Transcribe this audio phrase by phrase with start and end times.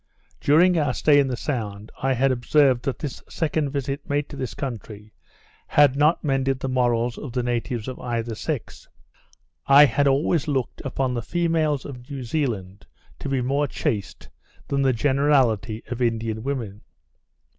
[0.39, 4.35] During our stay in the sound, I had observed that this second visit made to
[4.35, 5.13] this country,
[5.67, 8.87] had not mended the morals of the natives of either sex.
[9.67, 12.87] I had always looked upon the females of New Zealand
[13.19, 14.27] to be more chaste
[14.69, 16.81] than the generality of Indian women.